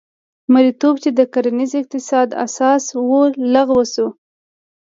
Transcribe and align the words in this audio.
مریتوب 0.53 0.95
چې 1.03 1.09
د 1.17 1.19
کرنیز 1.33 1.71
اقتصاد 1.81 2.29
اساس 2.45 2.83
و 3.07 3.09
لغوه 3.53 3.85
شو. 3.93 4.07